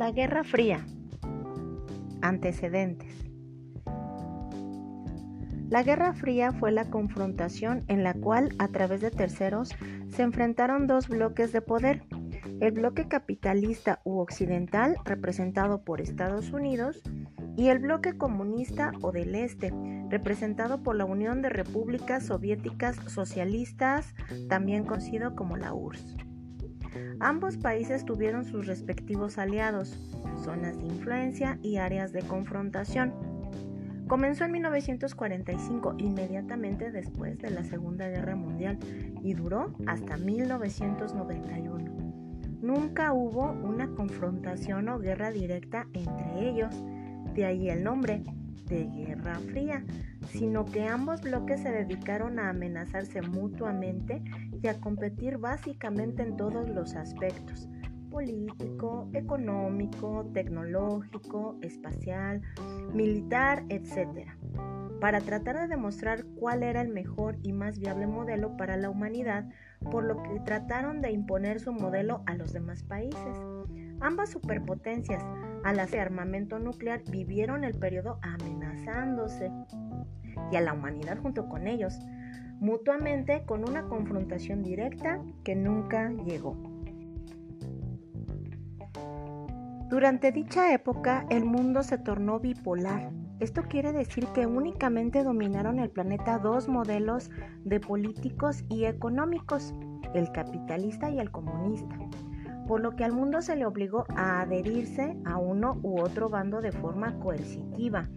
La 0.00 0.12
Guerra 0.12 0.44
Fría. 0.44 0.86
Antecedentes. 2.22 3.12
La 5.68 5.82
Guerra 5.82 6.14
Fría 6.14 6.52
fue 6.52 6.72
la 6.72 6.88
confrontación 6.88 7.84
en 7.86 8.02
la 8.02 8.14
cual, 8.14 8.48
a 8.58 8.68
través 8.68 9.02
de 9.02 9.10
terceros, 9.10 9.68
se 10.08 10.22
enfrentaron 10.22 10.86
dos 10.86 11.06
bloques 11.06 11.52
de 11.52 11.60
poder. 11.60 12.04
El 12.62 12.72
bloque 12.72 13.08
capitalista 13.08 14.00
u 14.04 14.20
occidental, 14.20 14.96
representado 15.04 15.84
por 15.84 16.00
Estados 16.00 16.50
Unidos, 16.50 17.02
y 17.58 17.68
el 17.68 17.80
bloque 17.80 18.16
comunista 18.16 18.92
o 19.02 19.12
del 19.12 19.34
Este, 19.34 19.70
representado 20.08 20.82
por 20.82 20.96
la 20.96 21.04
Unión 21.04 21.42
de 21.42 21.50
Repúblicas 21.50 22.24
Soviéticas 22.24 22.96
Socialistas, 23.06 24.14
también 24.48 24.84
conocido 24.86 25.36
como 25.36 25.58
la 25.58 25.74
URSS. 25.74 26.29
Ambos 27.20 27.56
países 27.56 28.04
tuvieron 28.04 28.44
sus 28.44 28.66
respectivos 28.66 29.38
aliados, 29.38 29.96
zonas 30.44 30.76
de 30.78 30.84
influencia 30.84 31.58
y 31.62 31.76
áreas 31.76 32.12
de 32.12 32.22
confrontación. 32.22 33.12
Comenzó 34.08 34.44
en 34.44 34.52
1945, 34.52 35.94
inmediatamente 35.98 36.90
después 36.90 37.38
de 37.38 37.50
la 37.50 37.62
Segunda 37.62 38.08
Guerra 38.08 38.34
Mundial, 38.34 38.78
y 39.22 39.34
duró 39.34 39.72
hasta 39.86 40.16
1991. 40.16 41.90
Nunca 42.60 43.12
hubo 43.12 43.52
una 43.52 43.88
confrontación 43.94 44.88
o 44.88 44.98
guerra 44.98 45.30
directa 45.30 45.86
entre 45.92 46.48
ellos, 46.48 46.74
de 47.34 47.44
ahí 47.44 47.70
el 47.70 47.84
nombre 47.84 48.24
de 48.70 48.86
Guerra 48.86 49.34
Fría, 49.40 49.84
sino 50.28 50.64
que 50.64 50.86
ambos 50.86 51.20
bloques 51.20 51.60
se 51.60 51.70
dedicaron 51.70 52.38
a 52.38 52.50
amenazarse 52.50 53.20
mutuamente 53.20 54.22
y 54.62 54.66
a 54.68 54.80
competir 54.80 55.38
básicamente 55.38 56.22
en 56.22 56.36
todos 56.36 56.68
los 56.70 56.94
aspectos, 56.94 57.68
político, 58.10 59.08
económico, 59.12 60.30
tecnológico, 60.32 61.58
espacial, 61.60 62.40
militar, 62.94 63.64
etc., 63.68 64.28
para 65.00 65.20
tratar 65.20 65.58
de 65.58 65.66
demostrar 65.66 66.24
cuál 66.38 66.62
era 66.62 66.82
el 66.82 66.90
mejor 66.90 67.38
y 67.42 67.52
más 67.52 67.78
viable 67.78 68.06
modelo 68.06 68.56
para 68.58 68.76
la 68.76 68.90
humanidad, 68.90 69.48
por 69.90 70.04
lo 70.04 70.22
que 70.22 70.40
trataron 70.40 71.00
de 71.00 71.10
imponer 71.10 71.58
su 71.58 71.72
modelo 71.72 72.22
a 72.26 72.34
los 72.34 72.52
demás 72.52 72.82
países. 72.82 73.36
Ambas 74.00 74.30
superpotencias, 74.30 75.24
al 75.64 75.80
hacer 75.80 76.00
armamento 76.00 76.58
nuclear, 76.58 77.02
vivieron 77.10 77.64
el 77.64 77.74
periodo 77.74 78.18
amenazándose 78.22 79.50
y 80.50 80.56
a 80.56 80.60
la 80.60 80.72
humanidad 80.72 81.18
junto 81.18 81.48
con 81.48 81.66
ellos, 81.66 81.98
mutuamente 82.60 83.44
con 83.46 83.68
una 83.68 83.84
confrontación 83.84 84.62
directa 84.62 85.20
que 85.44 85.54
nunca 85.54 86.10
llegó. 86.24 86.56
Durante 89.88 90.30
dicha 90.30 90.72
época 90.72 91.26
el 91.30 91.44
mundo 91.44 91.82
se 91.82 91.98
tornó 91.98 92.38
bipolar. 92.38 93.10
Esto 93.40 93.62
quiere 93.62 93.92
decir 93.92 94.26
que 94.28 94.46
únicamente 94.46 95.24
dominaron 95.24 95.78
el 95.78 95.90
planeta 95.90 96.38
dos 96.38 96.68
modelos 96.68 97.30
de 97.64 97.80
políticos 97.80 98.64
y 98.68 98.84
económicos, 98.84 99.74
el 100.14 100.30
capitalista 100.30 101.10
y 101.10 101.18
el 101.18 101.30
comunista, 101.30 101.98
por 102.70 102.80
lo 102.80 102.94
que 102.94 103.02
al 103.02 103.10
mundo 103.10 103.42
se 103.42 103.56
le 103.56 103.66
obligó 103.66 104.04
a 104.14 104.42
adherirse 104.42 105.16
a 105.24 105.38
uno 105.38 105.80
u 105.82 106.00
otro 106.00 106.28
bando 106.28 106.60
de 106.60 106.70
forma 106.70 107.18
coercitiva 107.18 108.08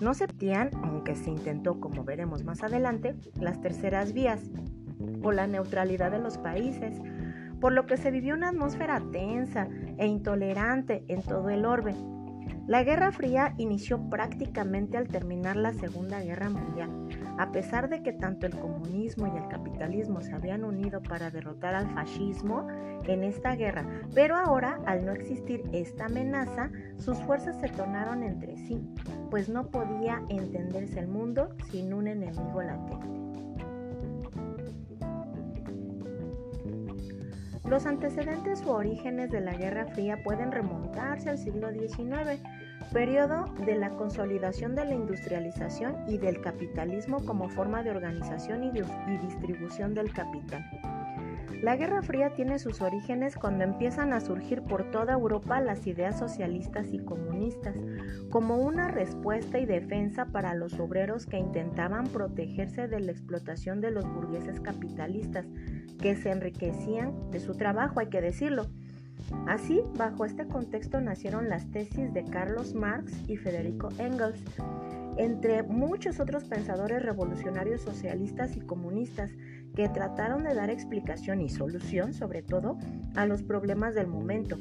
no 0.00 0.14
se 0.14 0.28
septían, 0.28 0.70
aunque 0.84 1.16
se 1.16 1.28
intentó, 1.28 1.80
como 1.80 2.04
veremos 2.04 2.44
más 2.44 2.62
adelante, 2.62 3.16
las 3.40 3.60
terceras 3.60 4.12
vías 4.12 4.40
o 5.24 5.32
la 5.32 5.48
neutralidad 5.48 6.12
de 6.12 6.20
los 6.20 6.38
países, 6.38 7.00
por 7.60 7.72
lo 7.72 7.86
que 7.86 7.96
se 7.96 8.12
vivió 8.12 8.34
una 8.34 8.50
atmósfera 8.50 9.02
tensa 9.10 9.66
e 9.98 10.06
intolerante 10.06 11.04
en 11.08 11.22
todo 11.22 11.50
el 11.50 11.64
orbe. 11.64 11.96
La 12.66 12.82
Guerra 12.82 13.12
Fría 13.12 13.54
inició 13.58 14.10
prácticamente 14.10 14.96
al 14.96 15.06
terminar 15.06 15.54
la 15.54 15.72
Segunda 15.72 16.20
Guerra 16.20 16.50
Mundial, 16.50 16.90
a 17.38 17.52
pesar 17.52 17.88
de 17.88 18.02
que 18.02 18.12
tanto 18.12 18.44
el 18.46 18.58
comunismo 18.58 19.28
y 19.28 19.36
el 19.38 19.46
capitalismo 19.46 20.20
se 20.20 20.34
habían 20.34 20.64
unido 20.64 21.00
para 21.00 21.30
derrotar 21.30 21.76
al 21.76 21.88
fascismo 21.94 22.66
en 23.04 23.22
esta 23.22 23.54
guerra, 23.54 23.86
pero 24.16 24.34
ahora, 24.34 24.80
al 24.84 25.06
no 25.06 25.12
existir 25.12 25.62
esta 25.72 26.06
amenaza, 26.06 26.72
sus 26.96 27.16
fuerzas 27.18 27.56
se 27.60 27.68
tornaron 27.68 28.24
entre 28.24 28.56
sí, 28.56 28.84
pues 29.30 29.48
no 29.48 29.70
podía 29.70 30.22
entenderse 30.28 30.98
el 30.98 31.06
mundo 31.06 31.54
sin 31.70 31.94
un 31.94 32.08
enemigo 32.08 32.62
latente. 32.62 33.16
Los 37.68 37.84
antecedentes 37.84 38.64
u 38.64 38.70
orígenes 38.70 39.30
de 39.32 39.40
la 39.40 39.52
Guerra 39.52 39.86
Fría 39.86 40.22
pueden 40.22 40.52
remontarse 40.52 41.30
al 41.30 41.38
siglo 41.38 41.72
XIX, 41.72 42.40
periodo 42.96 43.44
de 43.66 43.76
la 43.76 43.90
consolidación 43.90 44.74
de 44.74 44.86
la 44.86 44.94
industrialización 44.94 45.96
y 46.08 46.16
del 46.16 46.40
capitalismo 46.40 47.22
como 47.26 47.50
forma 47.50 47.82
de 47.82 47.90
organización 47.90 48.64
y, 48.64 48.70
distribución 48.70 49.92
del 49.92 50.14
capital. 50.14 50.64
La 51.62 51.76
Guerra 51.76 52.00
Fría 52.00 52.32
tiene 52.32 52.58
sus 52.58 52.80
orígenes 52.80 53.36
cuando 53.36 53.64
empiezan 53.64 54.14
a 54.14 54.20
surgir 54.20 54.62
por 54.62 54.90
toda 54.90 55.12
Europa 55.12 55.60
las 55.60 55.86
ideas 55.86 56.18
socialistas 56.18 56.86
y 56.90 56.98
comunistas, 57.00 57.76
como 58.30 58.56
una 58.56 58.88
respuesta 58.88 59.58
y 59.58 59.66
defensa 59.66 60.24
para 60.32 60.54
los 60.54 60.80
obreros 60.80 61.26
que 61.26 61.36
intentaban 61.36 62.06
protegerse 62.06 62.88
de 62.88 63.00
la 63.00 63.12
explotación 63.12 63.82
de 63.82 63.90
los 63.90 64.10
burgueses 64.10 64.58
capitalistas, 64.58 65.44
que 66.00 66.16
se 66.16 66.30
enriquecían 66.30 67.30
de 67.30 67.40
su 67.40 67.56
trabajo, 67.56 68.00
hay 68.00 68.08
que 68.08 68.22
decirlo. 68.22 68.70
Así, 69.46 69.82
bajo 69.96 70.24
este 70.24 70.46
contexto 70.46 71.00
nacieron 71.00 71.48
las 71.48 71.70
tesis 71.70 72.12
de 72.12 72.24
Carlos 72.24 72.74
Marx 72.74 73.12
y 73.28 73.36
Federico 73.36 73.88
Engels, 73.98 74.42
entre 75.16 75.62
muchos 75.62 76.20
otros 76.20 76.44
pensadores 76.44 77.02
revolucionarios 77.02 77.80
socialistas 77.80 78.56
y 78.56 78.60
comunistas 78.60 79.32
que 79.74 79.88
trataron 79.88 80.44
de 80.44 80.54
dar 80.54 80.70
explicación 80.70 81.40
y 81.40 81.48
solución, 81.48 82.14
sobre 82.14 82.42
todo, 82.42 82.78
a 83.14 83.26
los 83.26 83.42
problemas 83.42 83.94
del 83.94 84.06
momento. 84.06 84.56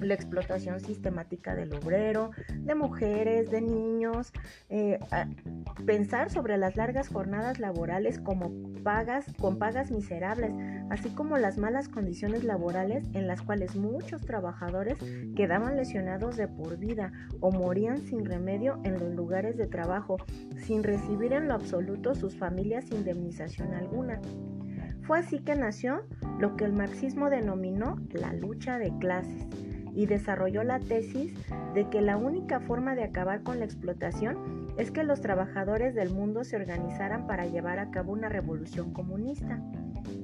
La 0.00 0.14
explotación 0.14 0.80
sistemática 0.80 1.54
del 1.54 1.74
obrero, 1.74 2.30
de 2.54 2.74
mujeres, 2.74 3.50
de 3.50 3.60
niños, 3.60 4.32
eh, 4.68 4.98
pensar 5.86 6.30
sobre 6.30 6.56
las 6.56 6.76
largas 6.76 7.08
jornadas 7.08 7.58
laborales 7.58 8.18
como 8.18 8.52
pagas, 8.82 9.26
con 9.40 9.58
pagas 9.58 9.90
miserables, 9.90 10.52
así 10.90 11.10
como 11.10 11.36
las 11.38 11.58
malas 11.58 11.88
condiciones 11.88 12.44
laborales 12.44 13.04
en 13.14 13.26
las 13.26 13.42
cuales 13.42 13.76
muchos 13.76 14.22
trabajadores 14.22 14.96
quedaban 15.36 15.76
lesionados 15.76 16.36
de 16.36 16.48
por 16.48 16.78
vida 16.78 17.12
o 17.40 17.50
morían 17.50 17.98
sin 17.98 18.24
remedio 18.24 18.80
en 18.84 18.94
los 18.94 19.14
lugares 19.14 19.56
de 19.56 19.66
trabajo, 19.66 20.16
sin 20.56 20.82
recibir 20.82 21.32
en 21.32 21.48
lo 21.48 21.54
absoluto 21.54 22.14
sus 22.14 22.36
familias 22.36 22.90
indemnización 22.90 23.74
alguna. 23.74 24.20
Fue 25.02 25.18
así 25.18 25.38
que 25.38 25.54
nació 25.54 26.02
lo 26.38 26.56
que 26.56 26.64
el 26.64 26.72
marxismo 26.72 27.30
denominó 27.30 27.96
la 28.12 28.32
lucha 28.34 28.78
de 28.78 28.92
clases 28.98 29.46
y 29.94 30.06
desarrolló 30.06 30.62
la 30.62 30.78
tesis 30.80 31.34
de 31.74 31.88
que 31.88 32.00
la 32.00 32.16
única 32.16 32.60
forma 32.60 32.94
de 32.94 33.04
acabar 33.04 33.42
con 33.42 33.58
la 33.58 33.64
explotación 33.64 34.68
es 34.76 34.90
que 34.90 35.04
los 35.04 35.20
trabajadores 35.20 35.94
del 35.94 36.10
mundo 36.10 36.44
se 36.44 36.56
organizaran 36.56 37.26
para 37.26 37.46
llevar 37.46 37.78
a 37.78 37.90
cabo 37.90 38.12
una 38.12 38.28
revolución 38.28 38.92
comunista. 38.92 39.60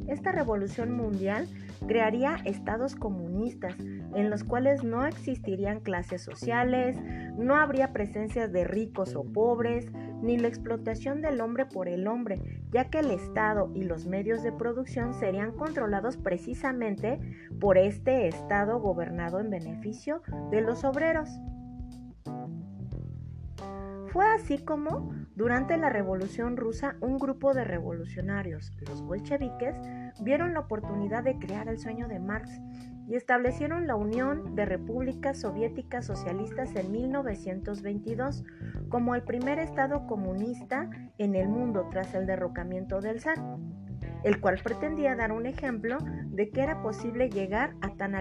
Esta 0.07 0.33
revolución 0.33 0.93
mundial 0.97 1.49
crearía 1.87 2.37
estados 2.45 2.95
comunistas 2.95 3.75
en 4.15 4.31
los 4.31 4.45
cuales 4.45 4.85
no 4.85 5.07
existirían 5.07 5.81
clases 5.81 6.23
sociales, 6.23 6.97
no 7.37 7.57
habría 7.57 7.93
presencias 7.93 8.53
de 8.53 8.65
ricos 8.65 9.17
o 9.17 9.25
pobres, 9.25 9.87
ni 10.23 10.39
la 10.39 10.49
explotación 10.49 11.21
del 11.21 11.41
hombre 11.41 11.67
por 11.67 11.89
el 11.89 12.07
hombre, 12.07 12.41
ya 12.75 12.91
que 12.91 12.99
el 12.99 13.13
Estado 13.13 13.71
y 13.73 13.85
los 13.85 14.05
medios 14.05 14.43
de 14.43 14.51
producción 14.51 15.15
serían 15.15 15.53
controlados 15.53 16.17
precisamente 16.17 17.21
por 17.61 17.79
este 17.79 18.27
Estado 18.27 18.81
gobernado 18.81 19.39
en 19.39 19.49
beneficio 19.49 20.23
de 20.51 20.61
los 20.61 20.83
obreros. 20.83 21.31
Fue 24.09 24.27
así 24.27 24.59
como, 24.59 25.15
durante 25.37 25.77
la 25.77 25.89
Revolución 25.89 26.57
rusa, 26.57 26.97
un 27.01 27.21
grupo 27.21 27.55
de 27.55 27.63
revolucionarios, 27.63 28.73
los 28.89 29.03
bolcheviques, 29.03 29.77
vieron 30.21 30.53
la 30.53 30.61
oportunidad 30.61 31.23
de 31.23 31.39
crear 31.39 31.69
el 31.69 31.79
sueño 31.79 32.09
de 32.09 32.19
Marx 32.19 32.51
y 33.09 33.17
establecieron 33.17 33.87
la 33.87 33.97
Unión 33.97 34.55
de 34.55 34.65
Repúblicas 34.65 35.41
Soviéticas 35.41 36.07
Socialistas 36.07 36.75
en 36.77 36.91
1922 36.93 38.45
como 38.89 39.15
el 39.15 39.23
primer 39.23 39.59
Estado 39.59 40.07
comunista 40.07 40.89
en 41.19 41.35
el 41.35 41.49
mundo 41.49 41.89
tras 41.91 42.15
el 42.15 42.27
derrocamiento 42.27 43.01
del 43.01 43.21
zar, 43.21 43.39
el 44.25 44.41
cual 44.41 44.59
pretendía 44.63 45.15
dar 45.15 45.33
un 45.33 45.47
ejemplo 45.47 45.99
de 46.29 46.51
que 46.51 46.63
era 46.63 46.83
posible 46.83 47.29
llegar 47.29 47.75
a 47.83 47.95
tan, 47.95 48.15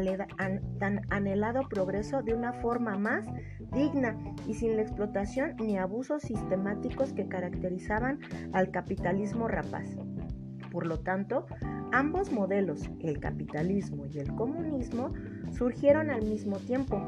anhelado 1.10 1.68
progreso 1.70 2.22
de 2.22 2.34
una 2.34 2.54
forma 2.54 2.98
más 2.98 3.26
digna 3.72 4.18
y 4.48 4.54
sin 4.54 4.76
la 4.76 4.84
explotación 4.84 5.56
ni 5.58 5.78
abusos 5.78 6.24
sistemáticos 6.24 7.14
que 7.14 7.28
caracterizaban 7.28 8.20
al 8.52 8.70
capitalismo 8.72 9.48
rapaz. 9.48 9.86
Por 10.72 10.88
lo 10.88 11.00
tanto, 11.00 11.46
Ambos 11.94 12.32
modelos, 12.32 12.90
el 13.02 13.20
capitalismo 13.20 14.08
y 14.08 14.18
el 14.18 14.34
comunismo, 14.34 15.14
surgieron 15.52 16.10
al 16.10 16.24
mismo 16.26 16.58
tiempo, 16.58 17.00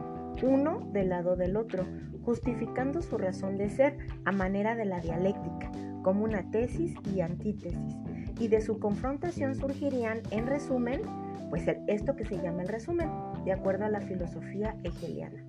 uno 0.44 0.88
del 0.94 1.10
lado 1.10 1.36
del 1.36 1.58
otro, 1.58 1.88
justificando 2.22 3.02
su 3.02 3.18
razón 3.18 3.58
de 3.58 3.68
ser 3.72 3.98
a 4.26 4.32
manera 4.32 4.76
de 4.76 4.86
la 4.86 5.00
dialéctica, 5.00 5.72
como 6.04 6.24
una 6.24 6.52
tesis 6.52 6.94
y 7.16 7.22
antítesis, 7.22 7.96
y 8.40 8.48
de 8.48 8.62
su 8.62 8.78
confrontación 8.78 9.56
surgirían, 9.56 10.22
en 10.30 10.46
resumen, 10.46 11.02
pues 11.50 11.68
esto 11.88 12.16
que 12.16 12.26
se 12.26 12.40
llama 12.40 12.62
el 12.62 12.68
resumen, 12.68 13.10
de 13.44 13.54
acuerdo 13.54 13.86
a 13.86 13.90
la 13.90 14.02
filosofía 14.02 14.78
hegeliana. 14.84 15.44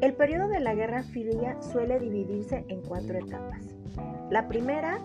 El 0.00 0.14
periodo 0.14 0.46
de 0.46 0.60
la 0.60 0.76
Guerra 0.76 1.02
Fría 1.02 1.60
suele 1.60 1.98
dividirse 1.98 2.64
en 2.68 2.82
cuatro 2.82 3.18
etapas. 3.18 3.74
La 4.30 4.46
primera 4.46 5.00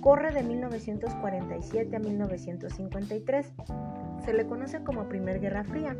corre 0.00 0.32
de 0.32 0.42
1947 0.42 1.96
a 1.96 1.98
1953. 1.98 3.52
Se 4.24 4.32
le 4.32 4.46
conoce 4.46 4.82
como 4.82 5.08
Primer 5.08 5.40
Guerra 5.40 5.64
Fría 5.64 5.96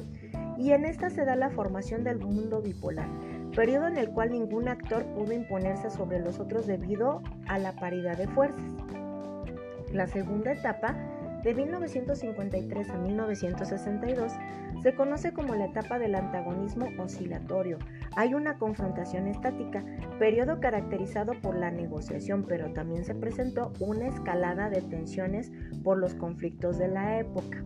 y 0.58 0.72
en 0.72 0.84
esta 0.84 1.10
se 1.10 1.24
da 1.24 1.36
la 1.36 1.50
formación 1.50 2.02
del 2.04 2.18
mundo 2.18 2.62
bipolar, 2.62 3.08
periodo 3.54 3.88
en 3.88 3.98
el 3.98 4.10
cual 4.10 4.30
ningún 4.30 4.68
actor 4.68 5.04
pudo 5.14 5.32
imponerse 5.32 5.90
sobre 5.90 6.20
los 6.20 6.40
otros 6.40 6.66
debido 6.66 7.22
a 7.48 7.58
la 7.58 7.72
paridad 7.72 8.16
de 8.16 8.28
fuerzas. 8.28 8.72
La 9.92 10.06
segunda 10.06 10.52
etapa, 10.52 10.96
de 11.46 11.54
1953 11.54 12.90
a 12.90 12.98
1962, 12.98 14.32
se 14.82 14.94
conoce 14.96 15.32
como 15.32 15.54
la 15.54 15.66
etapa 15.66 15.96
del 15.96 16.16
antagonismo 16.16 16.88
oscilatorio. 16.98 17.78
Hay 18.16 18.34
una 18.34 18.58
confrontación 18.58 19.28
estática, 19.28 19.84
periodo 20.18 20.58
caracterizado 20.58 21.34
por 21.40 21.56
la 21.56 21.70
negociación, 21.70 22.46
pero 22.48 22.72
también 22.72 23.04
se 23.04 23.14
presentó 23.14 23.72
una 23.78 24.08
escalada 24.08 24.70
de 24.70 24.82
tensiones 24.82 25.52
por 25.84 25.98
los 25.98 26.14
conflictos 26.14 26.78
de 26.78 26.88
la 26.88 27.20
época. 27.20 27.64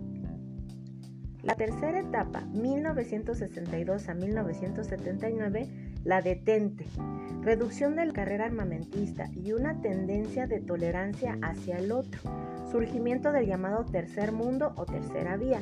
La 1.43 1.55
tercera 1.55 2.01
etapa, 2.01 2.43
1962 2.53 4.11
a 4.11 4.15
1979, 4.15 5.80
la 6.05 6.23
detente, 6.23 6.87
reducción 7.43 7.97
de 7.97 8.07
la 8.07 8.13
carrera 8.13 8.45
armamentista 8.47 9.29
y 9.35 9.53
una 9.53 9.81
tendencia 9.81 10.47
de 10.47 10.61
tolerancia 10.61 11.37
hacia 11.43 11.79
el 11.79 11.91
otro, 11.93 12.21
surgimiento 12.71 13.33
del 13.33 13.47
llamado 13.47 13.85
tercer 13.85 14.33
mundo 14.33 14.73
o 14.77 14.87
tercera 14.87 15.37
vía. 15.37 15.61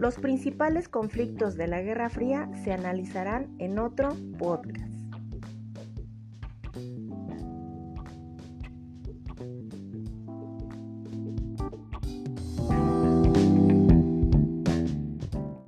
Los 0.00 0.14
principales 0.14 0.88
conflictos 0.88 1.56
de 1.56 1.66
la 1.66 1.82
Guerra 1.82 2.08
Fría 2.08 2.48
se 2.64 2.72
analizarán 2.72 3.54
en 3.58 3.78
otro 3.78 4.16
podcast. 4.38 4.99